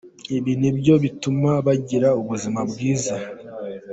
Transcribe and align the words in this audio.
Ibi 0.37 0.53
ni 0.61 0.71
byo 0.77 0.93
bituma 1.03 1.51
bagira 1.65 2.09
ubuzima 2.21 2.59
bwiza. 2.69 3.15